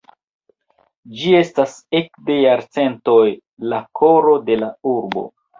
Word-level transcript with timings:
Ĝi 1.19 1.33
estas 1.41 1.75
ekde 2.01 2.39
jarcentoj 2.39 3.21
la 3.75 3.83
koro 4.01 4.35
de 4.49 4.61
la 4.65 4.73
urbo. 4.95 5.29